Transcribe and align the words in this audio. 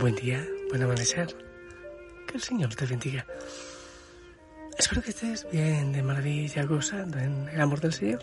Buen 0.00 0.14
día, 0.14 0.42
buen 0.70 0.82
amanecer. 0.82 1.36
Que 2.26 2.38
el 2.38 2.42
Señor 2.42 2.74
te 2.74 2.86
bendiga. 2.86 3.26
Espero 4.78 5.02
que 5.02 5.10
estés 5.10 5.46
bien, 5.52 5.92
de 5.92 6.02
maravilla, 6.02 6.64
gozando 6.64 7.18
en 7.18 7.46
el 7.50 7.60
amor 7.60 7.80
del 7.82 7.92
Señor. 7.92 8.22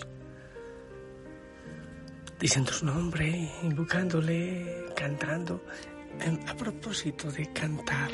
Diciendo 2.40 2.72
su 2.72 2.84
nombre, 2.84 3.52
invocándole, 3.62 4.88
cantando. 4.96 5.64
A 6.48 6.56
propósito 6.56 7.32
de 7.32 7.54
cantar, 7.54 8.10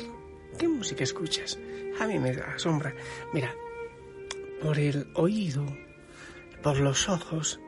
¿qué 0.60 0.68
música 0.68 1.06
escuchas? 1.06 1.58
A 2.02 2.06
mí 2.06 2.20
me 2.20 2.32
asombra. 2.32 2.94
Mira, 3.32 3.56
por 4.62 4.78
el 4.78 5.08
oído, 5.16 5.66
por 6.62 6.82
los 6.82 7.08
ojos, 7.08 7.62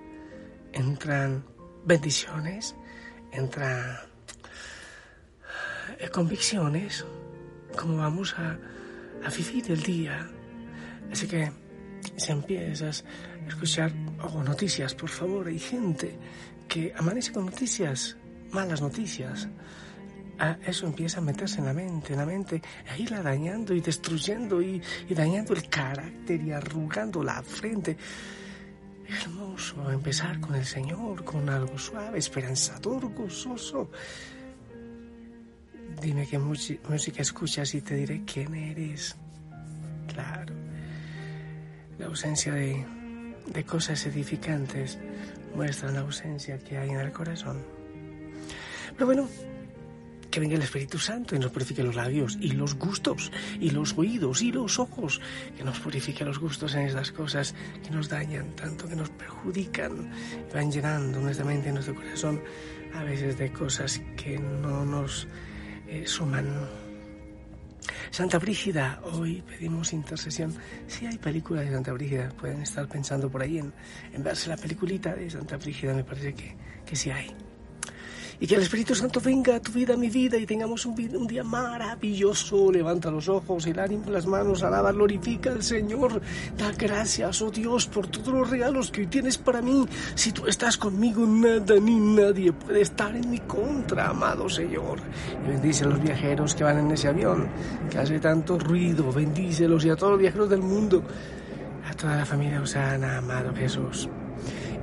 entran 0.74 1.46
bendiciones, 1.86 2.76
entran 3.32 3.96
eh, 3.96 4.15
convicciones, 6.12 7.06
cómo 7.78 7.98
vamos 7.98 8.36
a, 8.38 8.58
a 9.24 9.30
vivir 9.30 9.72
el 9.72 9.82
día. 9.82 10.28
Así 11.12 11.28
que 11.28 11.52
si 12.18 12.32
empiezas 12.32 13.04
a 13.46 13.48
escuchar 13.48 13.92
oh, 14.22 14.44
noticias, 14.44 14.94
por 14.96 15.10
favor, 15.10 15.48
hay 15.48 15.60
gente 15.60 16.18
que 16.68 16.94
amanece 16.98 17.32
con 17.32 17.46
noticias, 17.46 18.18
malas 18.52 18.82
noticias. 18.82 19.48
Ah, 20.38 20.58
eso 20.66 20.86
empieza 20.86 21.20
a 21.20 21.22
meterse 21.22 21.60
en 21.60 21.66
la 21.66 21.74
mente, 21.74 22.14
en 22.14 22.20
la 22.20 22.26
mente, 22.26 22.62
a 22.90 22.98
irla 22.98 23.22
dañando 23.22 23.74
y 23.74 23.80
destruyendo 23.80 24.62
y, 24.62 24.82
y 25.08 25.14
dañando 25.14 25.54
el 25.54 25.70
carácter 25.70 26.42
y 26.42 26.52
arrugando 26.52 27.24
la 27.24 27.42
frente. 27.42 27.96
Hermoso 29.08 29.92
empezar 29.92 30.40
con 30.40 30.56
el 30.56 30.66
Señor, 30.66 31.24
con 31.24 31.48
algo 31.48 31.78
suave, 31.78 32.20
esperanzador, 32.20 33.14
gozoso. 33.14 33.92
Dime 36.02 36.28
qué 36.28 36.38
música 36.38 37.22
escuchas 37.22 37.74
y 37.74 37.82
te 37.82 37.96
diré 37.96 38.24
quién 38.26 38.54
eres. 38.54 39.16
Claro. 40.08 40.54
La 41.98 42.08
ausencia 42.08 42.54
de, 42.54 42.86
cosas 43.66 44.06
edificantes 44.06 45.00
muestra 45.56 45.92
la 45.92 46.02
ausencia 46.02 46.60
que 46.60 46.78
hay 46.78 46.90
en 46.90 47.00
el 47.00 47.12
corazón. 47.12 47.64
Pero 48.94 49.06
bueno, 49.06 49.30
que 50.30 50.40
venga 50.42 50.56
el 50.56 50.62
Espíritu 50.62 51.00
Santo 51.00 51.36
y 51.36 51.40
nos 51.40 51.52
purifique 51.52 51.82
los 51.82 51.96
labios 51.96 52.38
y 52.42 52.52
los 52.52 52.76
gustos 52.76 53.32
y 53.60 53.70
los 53.70 53.98
oídos 53.98 54.42
y 54.42 54.52
los 54.52 54.80
ojos, 54.80 55.22
que 55.58 55.64
nos 55.64 55.80
purifique 55.80 56.26
los 56.26 56.40
gustos 56.40 56.76
en 56.76 56.82
estas 56.82 57.14
cosas 57.14 57.56
que 57.84 57.92
nos 57.92 58.10
dañan 58.10 58.54
tanto, 58.56 58.88
que 58.88 58.98
nos 58.98 59.10
perjudican, 59.12 60.12
van 60.54 60.72
llenando 60.72 61.22
nuestra 61.22 61.46
mente 61.46 61.70
y 61.70 61.72
nuestro 61.72 61.96
corazón 61.96 62.42
a 62.94 63.04
veces 63.04 63.38
de 63.38 63.52
cosas 63.52 64.02
que 64.18 64.38
no 64.38 64.86
nos 64.86 65.28
suman. 66.06 66.48
Santa 68.12 68.40
Brígida, 68.40 69.02
hoy 69.04 69.42
pedimos 69.42 69.94
intercesión. 69.94 70.56
Si 70.88 71.06
hay 71.06 71.18
películas 71.18 71.66
de 71.66 71.74
Santa 71.74 71.92
Brígida, 71.92 72.30
pueden 72.30 72.62
estar 72.62 72.88
pensando 72.88 73.30
por 73.30 73.42
ahí 73.42 73.58
en, 73.58 73.74
en 74.14 74.24
verse 74.24 74.50
la 74.50 74.58
peliculita 74.58 75.14
de 75.14 75.30
Santa 75.30 75.58
Brígida, 75.58 75.94
me 75.94 76.04
parece 76.04 76.34
que, 76.34 76.56
que 76.86 76.96
sí 76.96 77.12
hay 77.12 77.36
y 78.40 78.48
que 78.48 78.56
el 78.56 78.62
Espíritu 78.62 78.96
Santo 78.96 79.22
venga 79.22 79.56
a 79.56 79.60
tu 79.60 79.72
vida, 79.72 79.94
a 79.94 79.98
mi 79.98 80.10
vida, 80.10 80.38
y 80.38 80.46
tengamos 80.46 80.86
un, 80.86 80.96
día 81.28 81.44
maravilloso. 81.44 82.72
Levanta 82.72 83.10
los 83.10 83.30
ojos 83.30 83.68
y 83.68 83.74
las 83.74 84.26
manos, 84.26 84.64
alaba, 84.64 84.92
glorifica 84.92 85.52
al 85.52 85.64
Señor. 85.64 86.22
Da 86.58 86.72
gracias, 86.72 87.42
oh 87.42 87.52
Dios, 87.52 87.88
por 87.88 88.08
todos 88.08 88.30
los 88.30 88.50
regalos 88.50 88.92
que 88.92 89.02
hoy 89.02 89.08
tienes 89.08 89.38
para 89.38 89.62
mí. 89.62 89.86
Si 90.16 90.32
tú 90.32 90.48
estás 90.48 90.78
conmigo, 90.78 91.26
nada 91.26 91.76
ni 91.80 91.96
nadie 91.96 92.52
puede 92.52 92.82
estar 92.82 93.16
en 93.16 93.30
mi 93.30 93.40
contra, 93.40 94.10
amado 94.10 94.50
Señor. 94.50 95.00
Y 95.46 95.50
bendice 95.50 95.86
a 95.86 95.88
los 95.88 96.02
viajeros 96.02 96.56
que 96.56 96.64
van 96.64 96.80
en 96.80 96.92
ese 96.92 97.08
avión, 97.08 97.48
que 97.90 97.98
hace 97.98 98.20
tanto 98.20 98.60
ruido. 98.60 99.12
Bendícelos 99.12 99.86
y 99.86 99.90
a 99.90 99.96
todos 99.96 100.14
los 100.14 100.20
viajeros 100.20 100.50
del 100.50 100.62
mundo. 100.62 101.04
A 101.90 101.94
toda 101.94 102.16
la 102.18 102.26
familia 102.26 102.62
Osana, 102.62 103.18
amado 103.18 103.54
Jesús. 103.56 104.10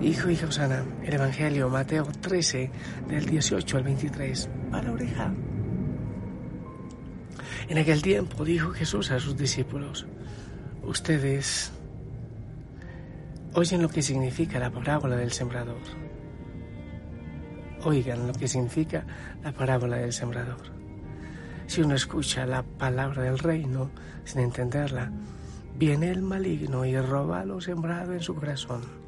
Hijo 0.00 0.30
hija 0.30 0.46
Osana, 0.46 0.84
el 1.04 1.14
Evangelio, 1.14 1.68
Mateo 1.68 2.04
13, 2.04 2.70
del 3.08 3.26
18 3.26 3.76
al 3.76 3.82
23, 3.84 4.48
para 4.70 4.84
la 4.84 4.92
oreja. 4.92 5.34
En 7.68 7.78
aquel 7.78 8.02
tiempo 8.02 8.44
dijo 8.44 8.70
Jesús 8.70 9.10
a 9.10 9.20
sus 9.20 9.36
discípulos, 9.36 10.06
ustedes 10.82 11.72
oyen 13.54 13.82
lo 13.82 13.88
que 13.88 14.02
significa 14.02 14.58
la 14.58 14.70
parábola 14.70 15.16
del 15.16 15.32
sembrador. 15.32 15.82
Oigan 17.84 18.26
lo 18.26 18.32
que 18.32 18.48
significa 18.48 19.04
la 19.42 19.52
parábola 19.52 19.96
del 19.96 20.12
sembrador. 20.12 20.72
Si 21.66 21.80
uno 21.80 21.94
escucha 21.94 22.46
la 22.46 22.62
palabra 22.62 23.22
del 23.22 23.38
reino 23.38 23.90
sin 24.24 24.40
entenderla, 24.40 25.10
viene 25.76 26.10
el 26.10 26.22
maligno 26.22 26.84
y 26.84 26.96
roba 26.98 27.44
lo 27.44 27.60
sembrado 27.60 28.12
en 28.12 28.20
su 28.20 28.34
corazón. 28.34 29.01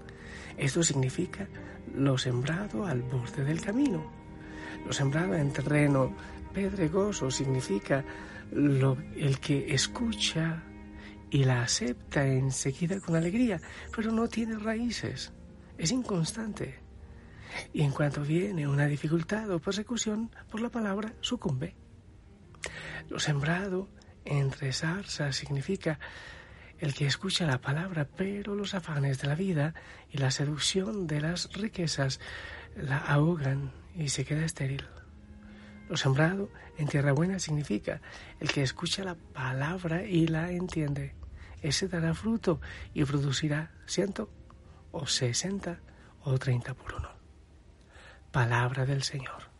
Esto 0.56 0.82
significa 0.82 1.48
lo 1.94 2.16
sembrado 2.18 2.86
al 2.86 3.02
borde 3.02 3.44
del 3.44 3.60
camino. 3.60 4.04
Lo 4.86 4.92
sembrado 4.92 5.34
en 5.34 5.52
terreno 5.52 6.14
pedregoso 6.52 7.30
significa 7.30 8.04
lo, 8.52 8.96
el 9.16 9.38
que 9.40 9.74
escucha 9.74 10.62
y 11.30 11.44
la 11.44 11.62
acepta 11.62 12.26
enseguida 12.26 13.00
con 13.00 13.16
alegría, 13.16 13.60
pero 13.94 14.12
no 14.12 14.28
tiene 14.28 14.56
raíces, 14.56 15.32
es 15.76 15.90
inconstante. 15.90 16.78
Y 17.72 17.82
en 17.82 17.90
cuanto 17.90 18.22
viene 18.22 18.68
una 18.68 18.86
dificultad 18.86 19.50
o 19.50 19.58
persecución 19.58 20.30
por 20.50 20.60
la 20.60 20.70
palabra, 20.70 21.12
sucumbe. 21.20 21.74
Lo 23.08 23.18
sembrado 23.18 23.88
entre 24.24 24.72
zarzas 24.72 25.36
significa 25.36 25.98
el 26.84 26.92
que 26.92 27.06
escucha 27.06 27.46
la 27.46 27.62
palabra, 27.62 28.06
pero 28.14 28.54
los 28.54 28.74
afanes 28.74 29.18
de 29.18 29.28
la 29.28 29.34
vida 29.34 29.74
y 30.10 30.18
la 30.18 30.30
seducción 30.30 31.06
de 31.06 31.22
las 31.22 31.50
riquezas 31.54 32.20
la 32.76 32.98
ahogan 32.98 33.72
y 33.96 34.10
se 34.10 34.26
queda 34.26 34.44
estéril. 34.44 34.84
Lo 35.88 35.96
sembrado 35.96 36.50
en 36.76 36.86
tierra 36.86 37.12
buena 37.12 37.38
significa 37.38 38.02
el 38.38 38.52
que 38.52 38.62
escucha 38.62 39.02
la 39.02 39.14
palabra 39.14 40.04
y 40.04 40.26
la 40.26 40.50
entiende. 40.50 41.14
Ese 41.62 41.88
dará 41.88 42.12
fruto 42.12 42.60
y 42.92 43.02
producirá 43.04 43.70
ciento 43.86 44.28
o 44.92 45.06
sesenta 45.06 45.80
o 46.20 46.38
treinta 46.38 46.74
por 46.74 46.96
uno. 46.96 47.08
Palabra 48.30 48.84
del 48.84 49.04
Señor. 49.04 49.53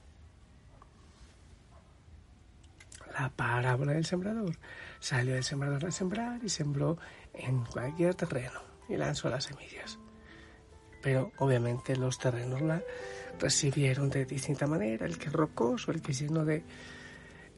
La 3.24 3.30
parábola 3.30 3.94
del 3.94 4.04
sembrador. 4.04 4.54
Salió 5.00 5.34
el 5.34 5.42
sembrador 5.42 5.86
a 5.86 5.91
sembrar 5.91 6.44
y 6.44 6.50
sembró 6.50 6.98
en 7.32 7.65
cualquier 7.65 8.15
terreno 8.15 8.60
y 8.86 8.98
lanzó 8.98 9.30
las 9.30 9.44
semillas. 9.44 9.98
Pero 11.03 11.32
obviamente 11.38 11.97
los 11.97 12.18
terrenos 12.18 12.60
la 12.60 12.82
recibieron 13.41 14.10
de 14.10 14.26
distinta 14.26 14.66
manera, 14.66 15.06
el 15.06 15.16
que 15.16 15.28
es 15.28 15.32
rocoso, 15.32 15.91
el 15.91 16.03
que 16.03 16.12
es 16.12 16.21
lleno 16.21 16.44
de, 16.44 16.65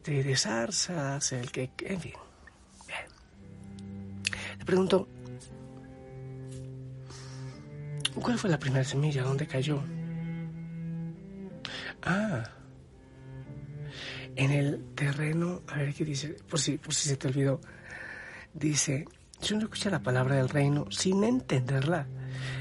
de, 0.05 0.37
zarzas, 0.37 1.33
el 1.33 1.51
que, 1.51 1.73
en 1.81 2.01
fin. 2.01 2.15
Bien. 2.87 4.29
Le 4.61 4.65
pregunto, 4.65 5.09
¿cuál 8.23 8.39
fue 8.39 8.51
la 8.51 8.59
primera 8.61 8.85
semilla? 8.85 9.25
¿Dónde 9.25 9.49
cayó? 9.49 9.83
Ah, 12.03 12.56
en 14.37 14.51
el 14.51 14.85
terreno, 14.95 15.63
a 15.69 15.79
ver 15.79 15.95
qué 15.95 16.05
dice, 16.05 16.37
por 16.49 16.61
si, 16.61 16.79
por 16.79 16.95
si 16.95 17.09
se 17.09 17.17
te 17.17 17.29
olvidó, 17.29 17.61
dice, 18.55 19.07
si 19.41 19.55
uno 19.55 19.65
escucha 19.65 19.91
la 19.91 20.03
palabra 20.03 20.37
del 20.37 20.49
reino 20.49 20.87
sin 20.91 21.25
entenderla, 21.25 22.07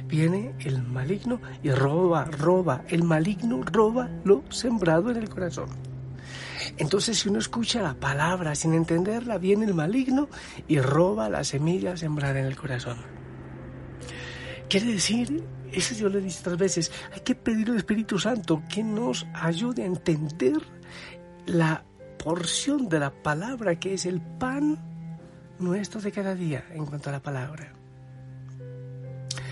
viene 0.07 0.55
el 0.59 0.81
maligno 0.81 1.41
y 1.63 1.71
roba, 1.71 2.25
roba. 2.25 2.83
El 2.87 3.03
maligno 3.03 3.61
roba 3.63 4.09
lo 4.23 4.43
sembrado 4.49 5.11
en 5.11 5.17
el 5.17 5.29
corazón. 5.29 5.69
Entonces, 6.77 7.19
si 7.19 7.29
uno 7.29 7.39
escucha 7.39 7.81
la 7.81 7.93
palabra 7.93 8.55
sin 8.55 8.73
entenderla, 8.73 9.37
viene 9.37 9.65
el 9.65 9.73
maligno 9.73 10.29
y 10.67 10.79
roba 10.79 11.29
la 11.29 11.43
semilla 11.43 11.95
sembrada 11.95 12.39
en 12.39 12.45
el 12.45 12.55
corazón. 12.55 12.97
Quiere 14.69 14.93
decir, 14.93 15.43
eso 15.71 15.93
yo 15.95 16.09
lo 16.09 16.17
he 16.17 16.21
dicho 16.21 16.39
otras 16.39 16.57
veces, 16.57 16.91
hay 17.13 17.21
que 17.21 17.35
pedir 17.35 17.69
al 17.69 17.77
Espíritu 17.77 18.17
Santo 18.17 18.63
que 18.67 18.83
nos 18.83 19.27
ayude 19.33 19.83
a 19.83 19.85
entender 19.85 20.57
la 21.45 21.83
porción 22.17 22.89
de 22.89 22.99
la 22.99 23.11
palabra 23.11 23.75
que 23.79 23.93
es 23.93 24.05
el 24.05 24.21
pan 24.21 24.79
nuestro 25.59 26.01
de 26.01 26.11
cada 26.11 26.35
día 26.35 26.65
en 26.71 26.85
cuanto 26.85 27.09
a 27.09 27.13
la 27.13 27.21
palabra. 27.21 27.71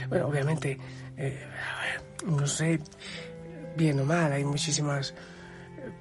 Bueno, 0.09 0.27
obviamente, 0.27 0.77
eh, 1.17 1.45
no 2.25 2.45
sé, 2.45 2.79
bien 3.77 3.99
o 3.99 4.05
mal, 4.05 4.31
hay 4.31 4.43
muchísimas 4.43 5.13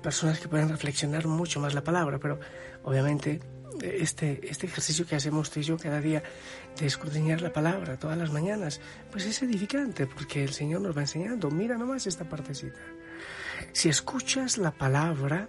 personas 0.02 0.38
que 0.40 0.48
pueden 0.48 0.68
reflexionar 0.68 1.26
mucho 1.26 1.60
más 1.60 1.74
la 1.74 1.82
palabra, 1.82 2.18
pero 2.18 2.38
obviamente 2.84 3.40
este, 3.80 4.40
este 4.48 4.66
ejercicio 4.66 5.06
que 5.06 5.16
hacemos 5.16 5.50
tú 5.50 5.60
y 5.60 5.62
yo 5.62 5.76
cada 5.76 6.00
día 6.00 6.22
de 6.78 6.86
escudriñar 6.86 7.40
la 7.40 7.52
palabra 7.52 7.98
todas 7.98 8.18
las 8.18 8.30
mañanas, 8.30 8.80
pues 9.10 9.24
es 9.26 9.42
edificante 9.42 10.06
porque 10.06 10.42
el 10.44 10.52
Señor 10.52 10.80
nos 10.80 10.96
va 10.96 11.02
enseñando. 11.02 11.50
Mira 11.50 11.76
nomás 11.76 12.06
esta 12.06 12.28
partecita. 12.28 12.80
Si 13.72 13.88
escuchas 13.88 14.58
la 14.58 14.72
palabra, 14.72 15.48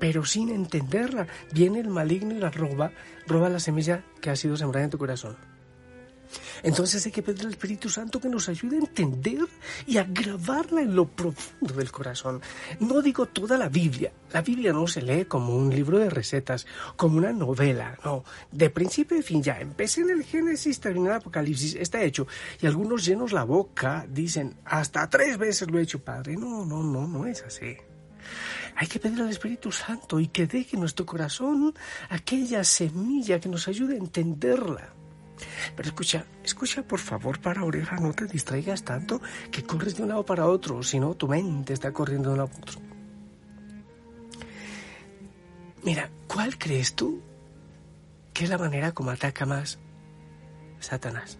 pero 0.00 0.24
sin 0.24 0.48
entenderla, 0.48 1.28
viene 1.52 1.78
el 1.78 1.88
maligno 1.88 2.34
y 2.34 2.38
la 2.38 2.50
roba, 2.50 2.90
roba 3.28 3.48
la 3.48 3.60
semilla 3.60 4.02
que 4.20 4.30
ha 4.30 4.36
sido 4.36 4.56
sembrada 4.56 4.86
en 4.86 4.90
tu 4.90 4.98
corazón. 4.98 5.36
Entonces 6.62 7.04
hay 7.04 7.12
que 7.12 7.22
pedir 7.22 7.42
al 7.42 7.52
Espíritu 7.52 7.88
Santo 7.88 8.20
que 8.20 8.28
nos 8.28 8.48
ayude 8.48 8.76
a 8.76 8.80
entender 8.80 9.40
y 9.86 9.98
a 9.98 10.04
grabarla 10.04 10.82
en 10.82 10.94
lo 10.94 11.06
profundo 11.06 11.74
del 11.74 11.90
corazón. 11.90 12.40
No 12.78 13.02
digo 13.02 13.26
toda 13.26 13.58
la 13.58 13.68
Biblia. 13.68 14.12
La 14.32 14.42
Biblia 14.42 14.72
no 14.72 14.86
se 14.86 15.02
lee 15.02 15.24
como 15.24 15.56
un 15.56 15.74
libro 15.74 15.98
de 15.98 16.10
recetas, 16.10 16.66
como 16.96 17.18
una 17.18 17.32
novela. 17.32 17.98
No, 18.04 18.24
de 18.52 18.70
principio 18.70 19.18
a 19.18 19.22
fin 19.22 19.42
ya. 19.42 19.60
Empecé 19.60 20.02
en 20.02 20.10
el 20.10 20.24
Génesis, 20.24 20.80
terminé 20.80 21.06
en 21.06 21.12
el 21.12 21.20
Apocalipsis, 21.20 21.74
está 21.74 22.02
hecho. 22.02 22.26
Y 22.60 22.66
algunos 22.66 23.04
llenos 23.04 23.32
la 23.32 23.44
boca 23.44 24.06
dicen, 24.08 24.54
hasta 24.64 25.08
tres 25.08 25.36
veces 25.38 25.70
lo 25.70 25.78
he 25.78 25.82
hecho, 25.82 25.98
Padre. 25.98 26.36
No, 26.36 26.64
no, 26.64 26.82
no, 26.82 27.08
no 27.08 27.26
es 27.26 27.42
así. 27.42 27.76
Hay 28.76 28.86
que 28.86 28.98
pedir 28.98 29.20
al 29.20 29.30
Espíritu 29.30 29.72
Santo 29.72 30.20
y 30.20 30.28
que 30.28 30.46
deje 30.46 30.76
en 30.76 30.80
nuestro 30.80 31.06
corazón 31.06 31.74
aquella 32.08 32.64
semilla 32.64 33.40
que 33.40 33.48
nos 33.48 33.68
ayude 33.68 33.94
a 33.94 33.98
entenderla. 33.98 34.94
Pero 35.76 35.88
escucha, 35.88 36.26
escucha 36.44 36.82
por 36.82 36.98
favor 36.98 37.40
para 37.40 37.64
oreja, 37.64 37.96
no 37.96 38.12
te 38.12 38.26
distraigas 38.26 38.84
tanto 38.84 39.20
que 39.50 39.62
corres 39.62 39.96
de 39.96 40.02
un 40.02 40.10
lado 40.10 40.24
para 40.24 40.46
otro, 40.46 40.82
si 40.82 41.00
no 41.00 41.14
tu 41.14 41.28
mente 41.28 41.72
está 41.72 41.92
corriendo 41.92 42.28
de 42.28 42.32
un 42.32 42.38
lado 42.38 42.50
para 42.50 42.62
otro. 42.62 42.80
Mira, 45.82 46.10
¿cuál 46.26 46.58
crees 46.58 46.94
tú 46.94 47.22
que 48.34 48.44
es 48.44 48.50
la 48.50 48.58
manera 48.58 48.92
como 48.92 49.10
ataca 49.10 49.46
más 49.46 49.78
Satanás? 50.78 51.38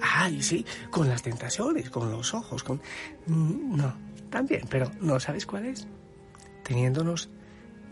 Ay, 0.00 0.42
sí, 0.42 0.64
con 0.90 1.08
las 1.08 1.22
tentaciones, 1.22 1.90
con 1.90 2.10
los 2.10 2.32
ojos, 2.34 2.62
con... 2.62 2.80
Mm, 3.26 3.76
no, 3.76 3.94
también, 4.30 4.62
pero 4.68 4.90
¿no 5.00 5.20
sabes 5.20 5.46
cuál 5.46 5.66
es? 5.66 5.86
Teniéndonos 6.62 7.28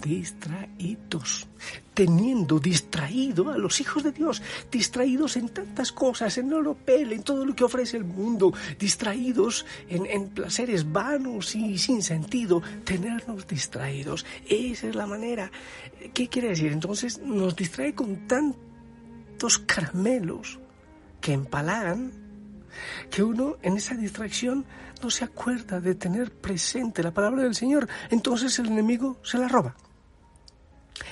distraídos, 0.02 1.48
teniendo 1.92 2.58
distraído 2.60 3.50
a 3.50 3.58
los 3.58 3.80
hijos 3.80 4.04
de 4.04 4.12
Dios, 4.12 4.42
distraídos 4.70 5.36
en 5.36 5.48
tantas 5.48 5.92
cosas, 5.92 6.38
en 6.38 6.52
oropel, 6.52 7.12
en 7.12 7.22
todo 7.22 7.44
lo 7.44 7.54
que 7.54 7.64
ofrece 7.64 7.96
el 7.96 8.04
mundo, 8.04 8.52
distraídos 8.78 9.66
en, 9.88 10.06
en, 10.06 10.28
placeres 10.28 10.90
vanos 10.90 11.54
y 11.54 11.78
sin 11.78 12.02
sentido, 12.02 12.62
tenernos 12.84 13.46
distraídos. 13.46 14.24
Esa 14.48 14.88
es 14.88 14.94
la 14.94 15.06
manera. 15.06 15.50
¿Qué 16.14 16.28
quiere 16.28 16.48
decir? 16.50 16.72
Entonces 16.72 17.18
nos 17.18 17.56
distrae 17.56 17.94
con 17.94 18.28
tantos 18.28 19.58
caramelos 19.58 20.58
que 21.20 21.32
empalagan 21.32 22.12
que 23.10 23.22
uno 23.22 23.56
en 23.62 23.76
esa 23.76 23.94
distracción 23.94 24.64
no 25.02 25.10
se 25.10 25.24
acuerda 25.24 25.80
de 25.80 25.94
tener 25.94 26.32
presente 26.32 27.02
la 27.02 27.12
palabra 27.12 27.42
del 27.42 27.54
Señor, 27.54 27.88
entonces 28.10 28.58
el 28.58 28.66
enemigo 28.66 29.18
se 29.22 29.38
la 29.38 29.48
roba 29.48 29.74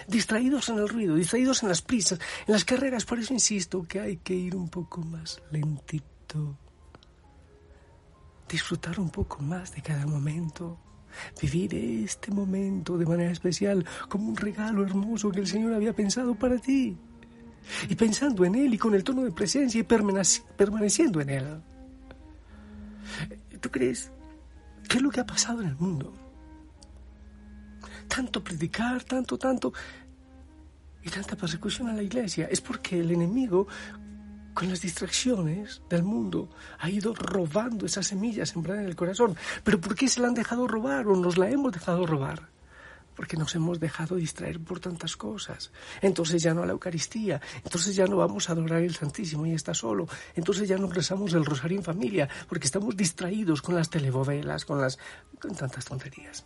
distraídos 0.07 0.69
en 0.69 0.79
el 0.79 0.89
ruido, 0.89 1.15
distraídos 1.17 1.63
en 1.63 1.69
las 1.69 1.83
prisas, 1.83 2.19
en 2.47 2.53
las 2.53 2.65
carreras. 2.65 3.05
Por 3.05 3.19
eso 3.19 3.33
insisto 3.33 3.87
que 3.89 4.01
hay 4.01 4.17
que 4.19 4.35
ir 4.35 4.57
un 4.57 4.69
poco 4.69 5.01
más 5.01 5.43
lentito, 5.51 6.59
disfrutar 8.49 9.01
un 9.01 9.11
poco 9.11 9.43
más 9.43 9.75
de 9.75 9.83
cada 9.83 10.07
momento, 10.07 10.79
vivir 11.41 11.75
este 11.75 12.31
momento 12.31 12.97
de 12.99 13.07
manera 13.07 13.31
especial 13.31 13.85
como 14.09 14.29
un 14.29 14.37
regalo 14.37 14.85
hermoso 14.85 15.31
que 15.31 15.41
el 15.41 15.47
Señor 15.47 15.75
había 15.75 15.93
pensado 15.93 16.35
para 16.35 16.59
ti. 16.59 16.97
Y 17.89 17.97
pensando 17.97 18.45
en 18.45 18.55
Él 18.55 18.75
y 18.75 18.79
con 18.79 18.95
el 18.95 19.03
tono 19.03 19.25
de 19.25 19.33
presencia 19.33 19.81
y 19.81 19.83
permaneciendo 19.83 21.21
en 21.21 21.31
Él. 21.31 21.63
¿Tú 23.59 23.71
crees? 23.71 24.11
¿Qué 24.89 24.99
es 24.99 25.03
lo 25.03 25.11
que 25.11 25.21
ha 25.21 25.27
pasado 25.27 25.63
en 25.63 25.69
el 25.69 25.77
mundo? 25.77 26.13
tanto 28.09 28.43
predicar, 28.43 29.03
tanto, 29.05 29.39
tanto, 29.39 29.73
y 31.03 31.11
tanta 31.11 31.37
persecución 31.37 31.89
a 31.89 31.93
la 31.93 32.03
iglesia, 32.03 32.49
es 32.51 32.61
porque 32.61 32.99
el 32.99 33.11
enemigo, 33.11 33.67
con 34.55 34.69
las 34.69 34.81
distracciones 34.81 35.83
del 35.89 36.03
mundo, 36.03 36.49
ha 36.79 36.91
ido 36.91 37.15
robando 37.15 37.87
esas 37.87 38.07
semillas 38.07 38.51
sembradas 38.51 38.83
en 38.83 38.89
el 38.89 38.97
corazón. 38.97 39.37
¿Pero 39.63 39.81
por 39.81 39.95
qué 39.95 40.09
se 40.09 40.21
la 40.21 40.29
han 40.29 40.35
dejado 40.35 40.67
robar 40.67 41.07
o 41.07 41.17
nos 41.17 41.39
la 41.39 41.49
hemos 41.51 41.73
dejado 41.73 42.07
robar? 42.07 42.49
Porque 43.17 43.37
nos 43.37 43.55
hemos 43.55 43.81
dejado 43.81 44.15
distraer 44.15 44.61
por 44.61 44.79
tantas 44.79 45.17
cosas. 45.17 45.73
Entonces 46.03 46.43
ya 46.43 46.55
no 46.55 46.63
a 46.63 46.67
la 46.67 46.73
Eucaristía, 46.73 47.41
entonces 47.65 47.97
ya 47.97 48.07
no 48.07 48.19
vamos 48.19 48.49
a 48.49 48.53
adorar 48.53 48.83
el 48.83 48.95
Santísimo 48.95 49.47
y 49.47 49.53
está 49.53 49.75
solo, 49.75 50.07
entonces 50.35 50.69
ya 50.69 50.77
no 50.77 50.87
rezamos 50.89 51.33
el 51.35 51.45
rosario 51.45 51.79
en 51.79 51.85
familia, 51.85 52.29
porque 52.49 52.67
estamos 52.67 52.97
distraídos 52.97 53.63
con 53.63 53.75
las 53.75 53.91
telebovelas, 53.91 54.65
con 54.65 54.81
las 54.81 54.99
con 55.41 55.55
tantas 55.55 55.85
tonterías. 55.85 56.45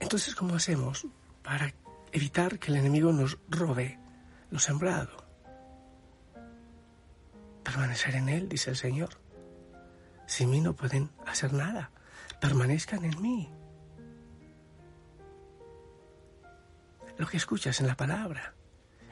Entonces, 0.00 0.34
¿cómo 0.34 0.54
hacemos 0.54 1.06
para 1.42 1.74
evitar 2.12 2.58
que 2.58 2.70
el 2.70 2.76
enemigo 2.76 3.12
nos 3.12 3.38
robe 3.48 3.98
lo 4.50 4.58
sembrado? 4.58 5.24
Permanecer 7.64 8.14
en 8.14 8.28
Él, 8.28 8.48
dice 8.48 8.70
el 8.70 8.76
Señor. 8.76 9.10
Sin 10.26 10.50
mí 10.50 10.60
no 10.60 10.74
pueden 10.74 11.10
hacer 11.26 11.52
nada. 11.52 11.90
Permanezcan 12.40 13.04
en 13.04 13.22
mí. 13.22 13.48
Lo 17.18 17.26
que 17.26 17.36
escuchas 17.36 17.80
en 17.80 17.86
la 17.86 17.96
palabra. 17.96 18.54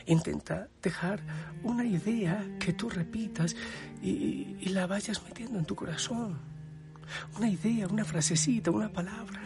Intenta 0.06 0.68
dejar 0.82 1.20
una 1.62 1.84
idea 1.84 2.44
que 2.61 2.75
tú 2.75 2.90
repitas 2.90 3.56
y, 4.02 4.68
la 4.68 4.87
vayas 4.87 5.23
metiendo 5.23 5.58
en 5.58 5.64
tu 5.64 5.75
corazón. 5.75 6.38
Una 7.37 7.49
idea, 7.49 7.87
una 7.87 8.04
frasecita, 8.04 8.70
una 8.70 8.92
palabra. 8.92 9.40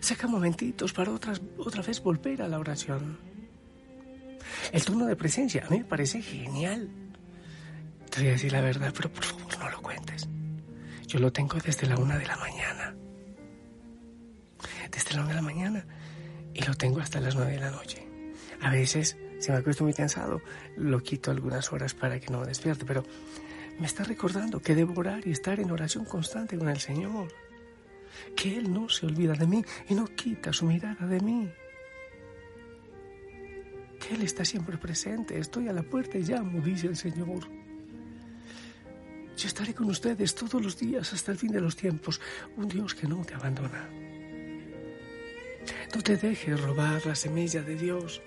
Saca 0.00 0.26
momentitos 0.26 0.92
para 0.92 1.10
otra 1.12 1.82
vez 1.82 2.02
volver 2.02 2.42
a 2.42 2.48
la 2.48 2.58
oración. 2.58 3.18
El 4.72 4.84
turno 4.84 5.06
de 5.06 5.16
presencia 5.16 5.64
a 5.66 5.70
mí 5.70 5.78
me 5.78 5.84
parece 5.84 6.22
genial. 6.22 6.88
Te 8.10 8.20
voy 8.20 8.28
a 8.28 8.32
decir 8.32 8.52
la 8.52 8.60
verdad, 8.60 8.92
pero 8.96 9.12
por 9.12 9.24
favor 9.24 9.58
no 9.58 9.70
lo 9.70 9.82
cuentes. 9.82 10.28
Yo 11.08 11.18
lo 11.18 11.32
tengo 11.32 11.56
desde 11.58 11.86
la 11.86 11.96
una 11.96 12.18
de 12.18 12.26
la 12.26 12.36
mañana. 12.36 12.94
Desde 14.90 15.14
la 15.14 15.22
una 15.22 15.30
de 15.30 15.34
la 15.34 15.42
mañana. 15.42 15.86
Y 16.52 16.62
lo 16.62 16.74
tengo 16.74 17.00
hasta 17.00 17.18
las 17.18 17.34
nueve 17.34 17.52
de 17.52 17.60
la 17.60 17.70
noche. 17.70 18.06
A 18.60 18.70
veces, 18.70 19.16
si 19.40 19.50
me 19.50 19.56
acuesto 19.56 19.84
muy 19.84 19.94
cansado, 19.94 20.42
lo 20.76 21.02
quito 21.02 21.30
algunas 21.30 21.72
horas 21.72 21.94
para 21.94 22.20
que 22.20 22.30
no 22.30 22.40
me 22.40 22.46
despierte, 22.46 22.84
pero 22.84 23.04
me 23.80 23.86
está 23.86 24.04
recordando 24.04 24.60
que 24.60 24.74
debo 24.74 25.00
orar 25.00 25.26
y 25.26 25.30
estar 25.30 25.58
en 25.60 25.70
oración 25.70 26.04
constante 26.04 26.58
con 26.58 26.68
el 26.68 26.78
Señor 26.78 27.28
que 28.36 28.58
Él 28.58 28.70
no 28.72 28.90
se 28.90 29.06
olvida 29.06 29.32
de 29.32 29.46
mí 29.46 29.64
y 29.88 29.94
no 29.94 30.06
quita 30.06 30.52
su 30.52 30.66
mirada 30.66 31.06
de 31.06 31.20
mí. 31.20 31.50
Que 33.98 34.14
Él 34.14 34.22
está 34.22 34.44
siempre 34.44 34.76
presente. 34.76 35.38
Estoy 35.38 35.68
a 35.68 35.72
la 35.72 35.82
puerta 35.82 36.18
y 36.18 36.22
llamo, 36.22 36.60
dice 36.60 36.86
el 36.88 36.96
Señor. 36.96 37.57
Yo 39.38 39.46
estaré 39.46 39.72
con 39.72 39.88
ustedes 39.88 40.34
todos 40.34 40.60
los 40.60 40.76
días 40.76 41.12
hasta 41.12 41.30
el 41.30 41.38
fin 41.38 41.52
de 41.52 41.60
los 41.60 41.76
tiempos. 41.76 42.20
Un 42.56 42.66
Dios 42.66 42.92
que 42.92 43.06
no 43.06 43.24
te 43.24 43.34
abandona. 43.34 43.88
No 45.94 46.02
te 46.02 46.16
dejes 46.16 46.60
robar 46.60 47.06
la 47.06 47.14
semilla 47.14 47.62
de 47.62 47.76
Dios. 47.76 48.20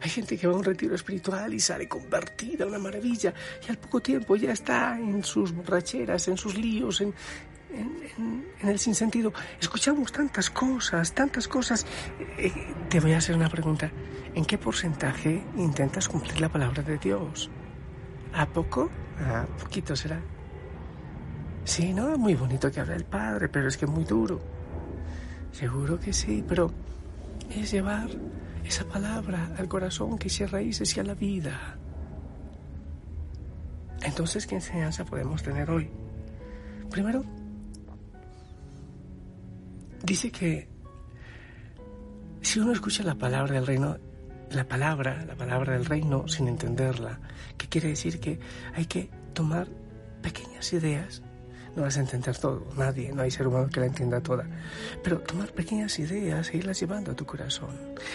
Hay 0.00 0.08
gente 0.08 0.38
que 0.38 0.46
va 0.46 0.52
a 0.52 0.56
un 0.56 0.62
retiro 0.62 0.94
espiritual 0.94 1.52
y 1.52 1.58
sale 1.58 1.88
convertida, 1.88 2.64
una 2.64 2.78
maravilla, 2.78 3.34
y 3.66 3.70
al 3.70 3.78
poco 3.78 4.00
tiempo 4.00 4.36
ya 4.36 4.52
está 4.52 4.96
en 4.96 5.24
sus 5.24 5.50
borracheras, 5.50 6.28
en 6.28 6.36
sus 6.36 6.56
líos, 6.56 7.00
en, 7.00 7.12
en, 7.72 8.44
el 8.62 8.78
sinsentido. 8.78 9.32
Escuchamos 9.60 10.12
tantas 10.12 10.48
cosas, 10.48 11.12
tantas 11.12 11.48
cosas. 11.48 11.84
Eh, 12.38 12.52
te 12.88 13.00
voy 13.00 13.14
a 13.14 13.18
hacer 13.18 13.34
una 13.34 13.48
pregunta. 13.48 13.90
¿En 14.32 14.44
qué 14.44 14.58
porcentaje 14.58 15.42
intentas 15.56 16.08
cumplir 16.08 16.40
la 16.40 16.48
palabra 16.48 16.84
de 16.84 16.98
Dios? 16.98 17.50
¿A 18.32 18.46
poco? 18.46 18.88
A 19.26 19.46
poquito 19.58 19.96
será. 19.96 20.20
Sí, 21.64 21.92
no, 21.92 22.16
muy 22.16 22.34
bonito 22.34 22.70
que 22.70 22.80
habla 22.80 22.96
el 22.96 23.04
Padre, 23.04 23.48
pero 23.48 23.68
es 23.68 23.76
que 23.76 23.86
muy 23.86 24.04
duro. 24.04 24.40
Seguro 25.52 25.98
que 25.98 26.12
sí, 26.12 26.44
pero 26.46 26.70
es 27.50 27.70
llevar 27.70 28.08
esa 28.64 28.84
palabra 28.84 29.54
al 29.58 29.68
corazón 29.68 30.18
que 30.18 30.28
se 30.28 30.46
raíces 30.46 30.96
y 30.96 31.00
a 31.00 31.04
la 31.04 31.14
vida. 31.14 31.76
Entonces, 34.02 34.46
¿qué 34.46 34.54
enseñanza 34.54 35.04
podemos 35.04 35.42
tener 35.42 35.70
hoy? 35.70 35.90
Primero, 36.90 37.24
dice 40.02 40.30
que 40.30 40.68
si 42.40 42.60
uno 42.60 42.72
escucha 42.72 43.02
la 43.02 43.16
palabra 43.16 43.54
del 43.54 43.66
reino, 43.66 43.98
la 44.50 44.66
palabra, 44.66 45.24
la 45.24 45.34
palabra 45.34 45.74
del 45.74 45.84
reino 45.84 46.28
sin 46.28 46.48
entenderla, 46.48 47.20
que 47.56 47.68
quiere 47.68 47.88
decir 47.88 48.20
que 48.20 48.38
hay 48.74 48.86
que 48.86 49.10
tomar 49.34 49.68
pequeñas 50.22 50.72
ideas 50.72 51.22
no 51.78 51.84
vas 51.84 51.96
a 51.96 52.00
entender 52.00 52.36
todo, 52.36 52.66
nadie, 52.76 53.12
no 53.12 53.22
hay 53.22 53.30
ser 53.30 53.46
humano 53.46 53.68
que 53.68 53.78
la 53.78 53.86
entienda 53.86 54.20
toda. 54.20 54.44
Pero 55.02 55.20
tomar 55.20 55.52
pequeñas 55.52 55.96
ideas 56.00 56.50
e 56.50 56.56
irlas 56.56 56.80
llevando 56.80 57.12
a 57.12 57.14
tu 57.14 57.24
corazón. 57.24 57.70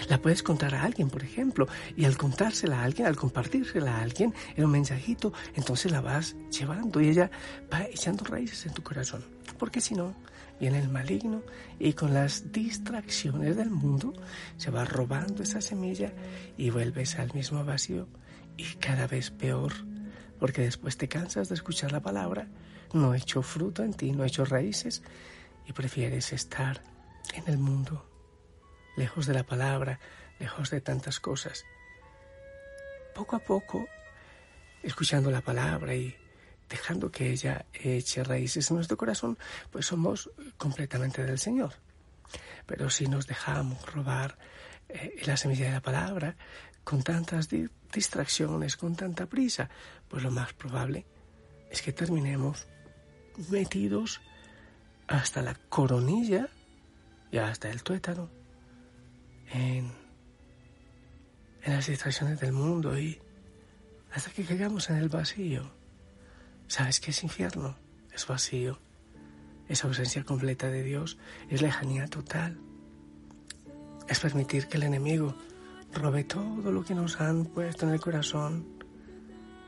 La 0.09 0.21
puedes 0.21 0.43
contar 0.43 0.75
a 0.75 0.83
alguien, 0.83 1.09
por 1.09 1.23
ejemplo, 1.23 1.67
y 1.95 2.03
al 2.03 2.17
contársela 2.17 2.81
a 2.81 2.83
alguien, 2.83 3.07
al 3.07 3.15
compartírsela 3.15 3.95
a 3.97 4.01
alguien 4.01 4.33
en 4.57 4.65
un 4.65 4.71
mensajito, 4.71 5.31
entonces 5.55 5.93
la 5.93 6.01
vas 6.01 6.35
llevando 6.51 6.99
y 6.99 7.07
ella 7.07 7.31
va 7.71 7.83
echando 7.83 8.25
raíces 8.25 8.65
en 8.65 8.73
tu 8.73 8.83
corazón. 8.83 9.23
Porque 9.57 9.79
si 9.79 9.95
no, 9.95 10.13
viene 10.63 10.79
el 10.79 10.87
maligno 10.87 11.43
y 11.77 11.91
con 11.91 12.13
las 12.13 12.53
distracciones 12.53 13.57
del 13.57 13.69
mundo 13.69 14.13
se 14.55 14.71
va 14.71 14.85
robando 14.85 15.43
esa 15.43 15.59
semilla 15.59 16.13
y 16.55 16.69
vuelves 16.69 17.19
al 17.19 17.33
mismo 17.33 17.65
vacío 17.65 18.07
y 18.55 18.63
cada 18.75 19.05
vez 19.05 19.29
peor, 19.29 19.73
porque 20.39 20.61
después 20.61 20.95
te 20.95 21.09
cansas 21.09 21.49
de 21.49 21.55
escuchar 21.55 21.91
la 21.91 21.99
palabra 21.99 22.47
no 22.93 23.11
ha 23.11 23.17
hecho 23.17 23.41
fruto 23.41 23.83
en 23.83 23.93
ti, 23.93 24.13
no 24.13 24.23
ha 24.23 24.27
hecho 24.27 24.45
raíces 24.45 25.03
y 25.67 25.73
prefieres 25.73 26.31
estar 26.31 26.81
en 27.33 27.43
el 27.47 27.57
mundo, 27.57 28.09
lejos 28.95 29.25
de 29.25 29.33
la 29.33 29.43
palabra, 29.43 29.99
lejos 30.39 30.69
de 30.69 30.79
tantas 30.79 31.19
cosas. 31.19 31.65
Poco 33.13 33.35
a 33.35 33.39
poco, 33.39 33.85
escuchando 34.81 35.29
la 35.29 35.41
palabra 35.41 35.93
y 35.93 36.15
dejando 36.73 37.11
que 37.11 37.29
ella 37.29 37.67
eche 37.71 38.23
raíces 38.23 38.71
en 38.71 38.77
nuestro 38.77 38.97
corazón, 38.97 39.37
pues 39.69 39.85
somos 39.85 40.31
completamente 40.57 41.23
del 41.23 41.37
Señor. 41.37 41.73
Pero 42.65 42.89
si 42.89 43.05
nos 43.05 43.27
dejamos 43.27 43.85
robar 43.93 44.39
eh, 44.89 45.21
la 45.27 45.37
semilla 45.37 45.65
de 45.65 45.73
la 45.73 45.81
palabra 45.81 46.35
con 46.83 47.03
tantas 47.03 47.47
distracciones, 47.93 48.75
con 48.75 48.95
tanta 48.95 49.27
prisa, 49.27 49.69
pues 50.07 50.23
lo 50.23 50.31
más 50.31 50.53
probable 50.53 51.05
es 51.69 51.83
que 51.83 51.93
terminemos 51.93 52.65
metidos 53.49 54.21
hasta 55.07 55.43
la 55.43 55.53
coronilla 55.69 56.49
y 57.31 57.37
hasta 57.37 57.69
el 57.69 57.83
tuétano 57.83 58.31
en, 59.51 59.91
en 61.61 61.73
las 61.73 61.85
distracciones 61.85 62.39
del 62.39 62.51
mundo 62.51 62.97
y 62.97 63.21
hasta 64.11 64.31
que 64.31 64.43
caigamos 64.43 64.89
en 64.89 64.95
el 64.95 65.09
vacío. 65.09 65.82
¿Sabes 66.67 66.99
qué 66.99 67.11
es 67.11 67.23
infierno? 67.23 67.75
Es 68.13 68.27
vacío. 68.27 68.79
Es 69.67 69.83
ausencia 69.83 70.23
completa 70.23 70.67
de 70.67 70.83
Dios, 70.83 71.17
es 71.49 71.61
lejanía 71.61 72.07
total. 72.07 72.57
Es 74.07 74.19
permitir 74.19 74.67
que 74.67 74.77
el 74.77 74.83
enemigo 74.83 75.35
robe 75.93 76.23
todo 76.23 76.71
lo 76.71 76.83
que 76.83 76.95
nos 76.95 77.21
han 77.21 77.45
puesto 77.45 77.87
en 77.87 77.93
el 77.93 78.01
corazón 78.01 78.65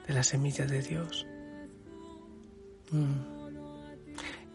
de 0.08 0.14
la 0.14 0.24
semilla 0.24 0.66
de 0.66 0.82
Dios. 0.82 1.26
Mm. 2.92 3.36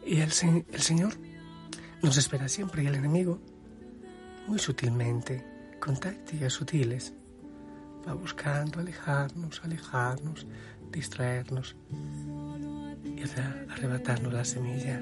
Y 0.04 0.20
el, 0.20 0.30
el 0.72 0.80
Señor 0.80 1.14
nos 2.02 2.16
espera 2.16 2.48
siempre 2.48 2.82
y 2.82 2.86
el 2.86 2.94
enemigo, 2.94 3.40
muy 4.46 4.58
sutilmente, 4.58 5.44
con 5.80 5.98
tácticas 5.98 6.52
sutiles, 6.52 7.14
va 8.06 8.14
buscando 8.14 8.80
alejarnos, 8.80 9.60
alejarnos, 9.64 10.46
distraernos 10.90 11.76
y 13.04 13.22
arrebatarnos 13.72 14.32
la 14.32 14.44
semilla. 14.44 15.00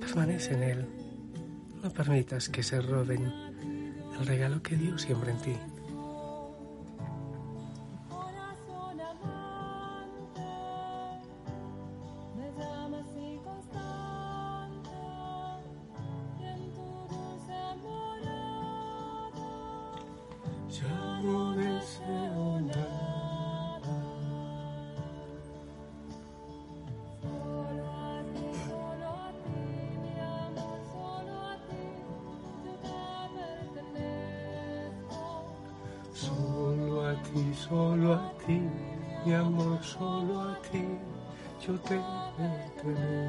Permanece 0.00 0.54
en 0.54 0.62
Él. 0.62 0.86
No 1.82 1.90
permitas 1.90 2.48
que 2.48 2.62
se 2.62 2.80
roben 2.80 3.24
el 4.18 4.26
regalo 4.26 4.62
que 4.62 4.76
Dios 4.76 5.02
siembra 5.02 5.32
en 5.32 5.38
ti. 5.38 5.56
Solo 37.54 38.14
a 38.14 38.32
ti, 38.46 38.60
mi 39.24 39.34
amor, 39.34 39.82
solo 39.82 40.40
a 40.40 40.58
ti, 40.62 40.84
yo 41.66 41.78
te 41.80 42.00
pertenezco. 42.36 43.22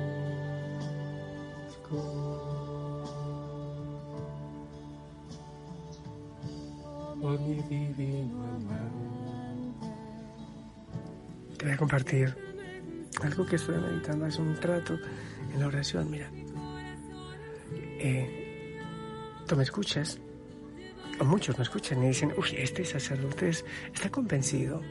Oh, 7.26 7.38
mi 7.40 7.56
divino 7.70 8.44
Te 11.58 11.66
voy 11.66 11.74
a 11.74 11.78
compartir 11.78 12.36
algo 13.22 13.46
que 13.46 13.56
estoy 13.56 13.78
meditando 13.78 14.26
hace 14.26 14.42
un 14.42 14.56
trato 14.56 14.98
en 15.54 15.60
la 15.60 15.68
oración. 15.68 16.12
Mira, 16.12 16.30
eh, 18.00 18.78
tú 19.48 19.56
me 19.56 19.64
escuchas 19.64 20.20
muchos 21.25 21.58
me 21.58 21.63
escuchan 21.63 22.03
y 22.03 22.08
dicen, 22.08 22.34
uy, 22.38 22.56
este 22.58 22.86
sacerdote 22.86 23.50
está 23.50 24.10
convencido 24.10 24.82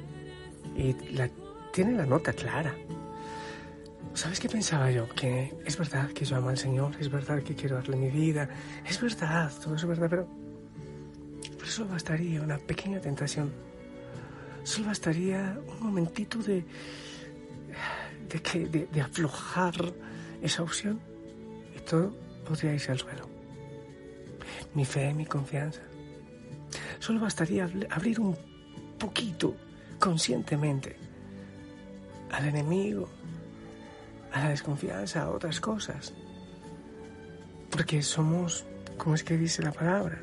y 0.76 0.92
la, 1.12 1.28
tiene 1.72 1.92
la 1.92 2.06
nota 2.06 2.32
clara. 2.32 2.74
¿Sabes 4.14 4.40
qué 4.40 4.48
pensaba 4.48 4.90
yo? 4.90 5.08
Que 5.08 5.54
es 5.64 5.76
verdad 5.78 6.10
que 6.10 6.24
yo 6.24 6.36
amo 6.36 6.50
al 6.50 6.58
Señor, 6.58 6.96
es 7.00 7.10
verdad 7.10 7.42
que 7.42 7.54
quiero 7.54 7.76
darle 7.76 7.96
mi 7.96 8.10
vida, 8.10 8.48
es 8.86 9.00
verdad, 9.00 9.50
todo 9.62 9.74
eso 9.74 9.90
es 9.90 9.98
verdad, 9.98 10.10
pero 10.10 10.28
por 11.56 11.66
eso 11.66 11.86
bastaría 11.86 12.42
una 12.42 12.58
pequeña 12.58 13.00
tentación. 13.00 13.50
Solo 14.64 14.88
bastaría 14.88 15.58
un 15.66 15.86
momentito 15.86 16.38
de, 16.38 16.64
de, 18.28 18.42
que, 18.42 18.66
de, 18.66 18.86
de 18.86 19.00
aflojar 19.00 19.74
esa 20.42 20.62
opción 20.62 21.00
y 21.74 21.80
todo 21.80 22.14
podría 22.44 22.74
irse 22.74 22.92
al 22.92 22.98
suelo. 22.98 23.28
Mi 24.74 24.84
fe, 24.84 25.12
mi 25.14 25.24
confianza, 25.24 25.80
Solo 27.02 27.18
bastaría 27.18 27.68
abrir 27.90 28.20
un 28.20 28.36
poquito, 28.96 29.56
conscientemente, 29.98 30.94
al 32.30 32.46
enemigo, 32.46 33.08
a 34.32 34.44
la 34.44 34.50
desconfianza, 34.50 35.22
a 35.22 35.30
otras 35.30 35.58
cosas. 35.60 36.14
Porque 37.72 38.02
somos, 38.02 38.64
como 38.98 39.16
es 39.16 39.24
que 39.24 39.36
dice 39.36 39.64
la 39.64 39.72
palabra, 39.72 40.22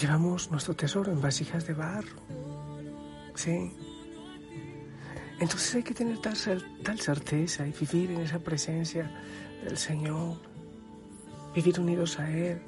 llevamos 0.00 0.50
nuestro 0.50 0.74
tesoro 0.74 1.12
en 1.12 1.20
vasijas 1.20 1.66
de 1.66 1.74
barro. 1.74 2.16
Sí. 3.34 3.76
Entonces 5.40 5.74
hay 5.74 5.82
que 5.82 5.92
tener 5.92 6.16
tal, 6.22 6.38
tal 6.82 6.98
certeza 6.98 7.66
y 7.66 7.72
vivir 7.72 8.12
en 8.12 8.22
esa 8.22 8.38
presencia 8.38 9.10
del 9.62 9.76
Señor, 9.76 10.38
vivir 11.54 11.78
unidos 11.78 12.18
a 12.18 12.30
Él, 12.30 12.62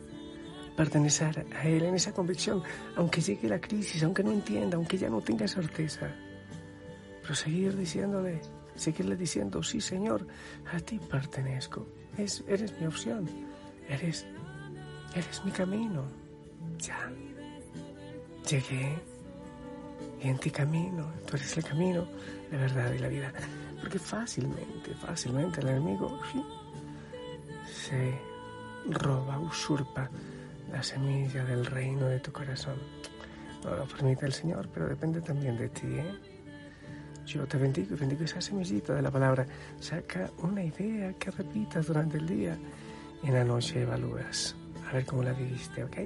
pertenecer 0.82 1.46
a 1.54 1.64
Él 1.64 1.84
en 1.84 1.94
esa 1.94 2.12
convicción, 2.12 2.60
aunque 2.96 3.20
llegue 3.20 3.48
la 3.48 3.60
crisis, 3.60 4.02
aunque 4.02 4.24
no 4.24 4.32
entienda, 4.32 4.76
aunque 4.76 4.98
ya 4.98 5.08
no 5.08 5.20
tenga 5.20 5.46
certeza. 5.46 6.08
Pero 7.22 7.34
seguir 7.36 7.76
diciéndole, 7.76 8.40
seguirle 8.74 9.14
diciendo, 9.14 9.62
sí 9.62 9.80
Señor, 9.80 10.26
a 10.72 10.80
ti 10.80 10.98
pertenezco, 10.98 11.86
es, 12.18 12.42
eres 12.48 12.72
mi 12.80 12.86
opción, 12.86 13.30
eres, 13.88 14.26
eres 15.14 15.44
mi 15.44 15.52
camino. 15.52 16.02
Ya, 16.78 17.12
llegué 18.50 18.98
y 20.20 20.28
en 20.28 20.38
ti 20.38 20.50
camino, 20.50 21.12
tú 21.28 21.36
eres 21.36 21.56
el 21.58 21.62
camino, 21.62 22.08
la 22.50 22.58
verdad 22.58 22.92
y 22.92 22.98
la 22.98 23.08
vida. 23.08 23.32
Porque 23.80 24.00
fácilmente, 24.00 24.94
fácilmente 24.94 25.60
el 25.60 25.68
enemigo 25.68 26.18
se 27.70 28.18
roba, 28.90 29.38
usurpa 29.38 30.10
la 30.72 30.82
semilla 30.82 31.44
del 31.44 31.66
reino 31.66 32.06
de 32.06 32.18
tu 32.18 32.32
corazón. 32.32 32.76
No 33.62 33.76
lo 33.76 33.86
permite 33.86 34.26
el 34.26 34.32
Señor, 34.32 34.68
pero 34.72 34.88
depende 34.88 35.20
también 35.20 35.56
de 35.56 35.68
ti. 35.68 35.86
¿eh? 35.86 36.14
Yo 37.26 37.46
te 37.46 37.58
bendigo 37.58 37.94
y 37.94 37.98
bendigo 37.98 38.24
esa 38.24 38.40
semillita 38.40 38.94
de 38.94 39.02
la 39.02 39.10
palabra. 39.10 39.46
Saca 39.78 40.30
una 40.38 40.64
idea 40.64 41.12
que 41.14 41.30
repitas 41.30 41.86
durante 41.86 42.16
el 42.16 42.26
día 42.26 42.58
y 43.22 43.28
en 43.28 43.34
la 43.34 43.44
noche 43.44 43.82
evalúas. 43.82 44.56
A 44.88 44.92
ver 44.92 45.04
cómo 45.04 45.22
la 45.22 45.32
viviste, 45.32 45.84
¿ok? 45.84 45.98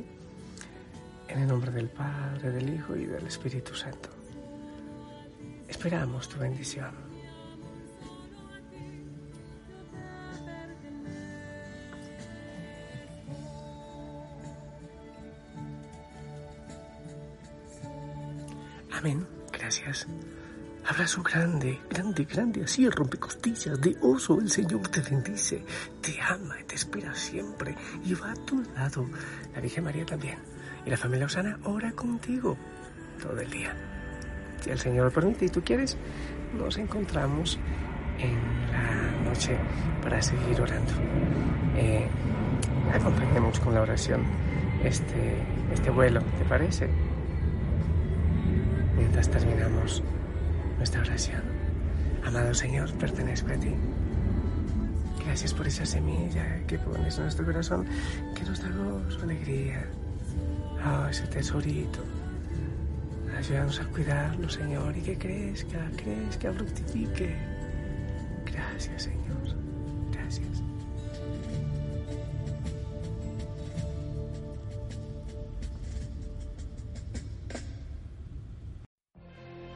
En 1.29 1.39
el 1.41 1.49
nombre 1.49 1.71
del 1.71 1.89
Padre, 1.89 2.51
del 2.51 2.75
Hijo 2.75 2.95
y 2.95 3.07
del 3.07 3.27
Espíritu 3.27 3.75
Santo. 3.75 4.11
Esperamos 5.69 6.29
tu 6.29 6.39
bendición. 6.39 7.06
Amén. 18.97 19.27
Gracias. 19.53 20.07
Abrazo 20.89 21.23
grande, 21.23 21.81
grande, 21.91 22.25
grande, 22.25 22.65
así 22.65 22.89
rompecostillas 22.89 23.81
de 23.81 23.97
oso. 24.01 24.39
El 24.41 24.51
Señor 24.51 24.89
te 24.89 25.01
bendice, 25.01 25.63
te 26.01 26.19
ama, 26.21 26.55
te 26.67 26.77
espera 26.77 27.15
siempre 27.15 27.75
y 28.05 28.15
va 28.15 28.31
a 28.31 28.35
tu 28.35 28.63
lado. 28.75 29.07
La 29.55 29.61
Virgen 29.61 29.85
María 29.85 30.07
también. 30.07 30.39
Y 30.87 30.91
la 30.91 30.97
familia 30.97 31.27
Osana 31.27 31.59
ora 31.65 31.93
contigo 31.93 32.57
todo 33.21 33.39
el 33.39 33.51
día. 33.51 33.75
Si 34.61 34.71
el 34.71 34.79
Señor 34.79 35.07
lo 35.07 35.11
permite 35.11 35.45
y 35.45 35.49
tú 35.49 35.61
quieres, 35.63 35.97
nos 36.57 36.79
encontramos 36.79 37.59
en 38.19 38.39
la 38.71 39.29
noche 39.29 39.59
para 40.03 40.23
seguir 40.23 40.61
orando. 40.61 40.93
Eh, 41.77 42.09
acompañemos 42.95 43.61
con 43.61 43.75
la 43.75 43.83
oración 43.83 44.23
este, 44.85 45.37
este 45.75 45.91
vuelo, 45.91 46.23
¿te 46.39 46.45
parece? 46.45 46.89
Mientras 48.97 49.29
terminamos 49.29 50.03
nuestra 50.79 51.01
oración. 51.01 51.43
Amado 52.25 52.55
Señor, 52.55 52.93
pertenezco 52.95 53.53
a 53.53 53.57
ti. 53.57 53.75
Gracias 55.25 55.53
por 55.55 55.67
esa 55.67 55.85
semilla 55.85 56.63
que 56.67 56.79
pones 56.79 57.17
en 57.17 57.25
nuestro 57.25 57.45
corazón, 57.45 57.87
que 58.35 58.45
nos 58.45 58.61
da 58.61 58.69
gozo, 58.71 59.23
alegría. 59.23 59.87
Oh, 60.85 61.09
ese 61.09 61.27
tesorito. 61.27 62.01
Ayúdanos 63.37 63.81
a 63.81 63.85
cuidarlo, 63.87 64.49
Señor, 64.49 64.97
y 64.97 65.03
que 65.03 65.19
crezca, 65.19 65.91
crezca, 65.97 66.53
fructifique. 66.53 67.37
Gracias, 68.47 69.03
Señor. 69.03 69.57
Gracias. 70.13 70.66